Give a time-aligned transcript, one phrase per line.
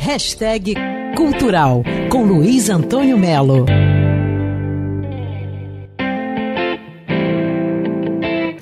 [0.00, 0.74] Hashtag
[1.16, 3.66] Cultural com Luiz Antônio Melo.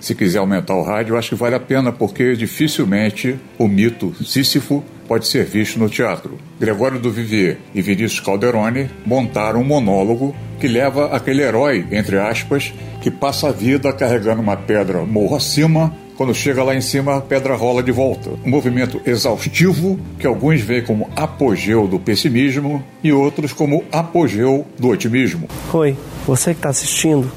[0.00, 4.84] Se quiser aumentar o rádio, acho que vale a pena, porque dificilmente o mito Sísifo
[5.08, 6.38] pode ser visto no teatro.
[6.58, 12.72] Gregório do Vivier e Vinícius Calderoni montaram um monólogo que leva aquele herói, entre aspas,
[13.02, 17.20] que passa a vida carregando uma pedra morro acima quando chega lá em cima, a
[17.20, 18.30] pedra rola de volta.
[18.44, 24.88] Um movimento exaustivo que alguns veem como apogeu do pessimismo e outros como apogeu do
[24.88, 25.48] otimismo.
[25.72, 25.96] Oi,
[26.26, 27.30] você que está assistindo,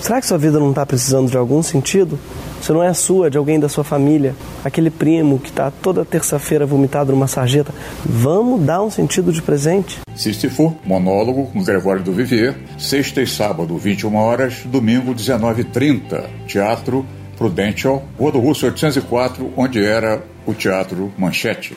[0.00, 2.18] será que sua vida não está precisando de algum sentido?
[2.60, 6.02] Se não é a sua, de alguém da sua família, aquele primo que está toda
[6.02, 9.98] terça-feira vomitado numa sarjeta, vamos dar um sentido de presente.
[10.16, 16.24] Sísifo, monólogo com Gregório do Vivier, sexta e sábado, 21 horas, domingo, 19h30.
[16.46, 21.76] Teatro Prudential, Rua do Russo 804, onde era o Teatro Manchete.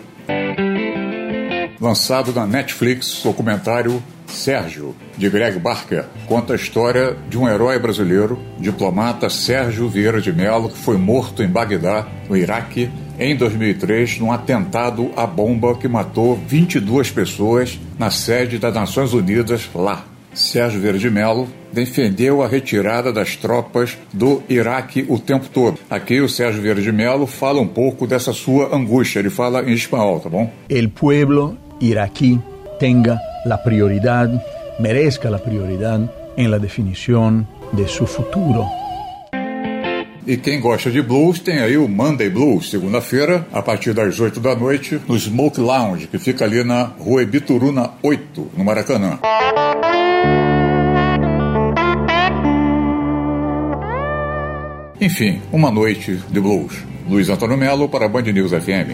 [1.79, 8.37] Lançado na Netflix, documentário Sérgio, de Greg Barker, conta a história de um herói brasileiro,
[8.59, 12.89] diplomata Sérgio Vieira de Mello, que foi morto em Bagdá, no Iraque,
[13.19, 19.69] em 2003, num atentado à bomba que matou 22 pessoas na sede das Nações Unidas
[19.73, 20.05] lá.
[20.37, 25.79] Sérgio Vieira de Mello defendeu a retirada das tropas do Iraque o tempo todo.
[25.89, 29.19] Aqui o Sérgio Vieira de Mello fala um pouco dessa sua angústia.
[29.19, 30.49] Ele fala em espanhol, tá bom?
[30.69, 32.39] El pueblo iraquí
[32.79, 34.29] tenga la prioridad,
[34.79, 35.99] merezca la prioridad
[36.37, 38.65] en la definición de su futuro.
[40.27, 44.41] E quem gosta de blues tem aí o Monday Blues, segunda-feira, a partir das 8
[44.41, 49.19] da noite, no Smoke Lounge, que fica ali na rua Ebituruna 8, no Maracanã.
[54.99, 56.83] Enfim, uma noite de blues.
[57.07, 58.93] Luiz Antônio Melo para a Band News FM.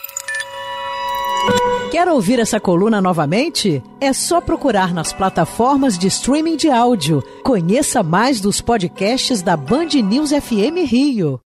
[1.91, 3.81] Quer ouvir essa coluna novamente?
[4.01, 7.23] É só procurar nas plataformas de streaming de áudio.
[7.43, 11.39] Conheça mais dos podcasts da Band News FM Rio.